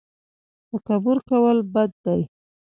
[0.71, 2.21] تکبر کول بد دي